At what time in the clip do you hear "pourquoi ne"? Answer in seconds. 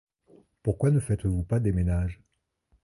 0.63-0.99